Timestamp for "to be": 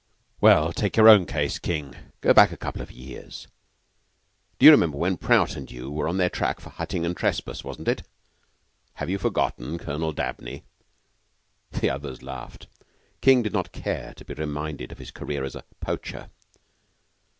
14.15-14.33